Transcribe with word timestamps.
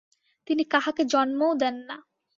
তিনি 0.47 0.63
কাহাকে 0.63 1.03
জন্মও 1.05 1.51
দেন 1.61 1.75
না। 1.89 1.95